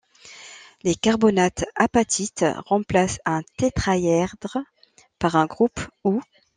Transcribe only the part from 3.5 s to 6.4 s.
tétraèdre par un groupe ou.